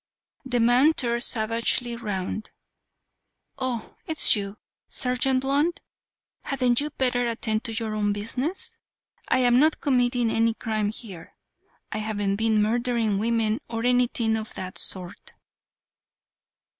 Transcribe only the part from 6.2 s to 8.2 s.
Hadn't you better attend to your own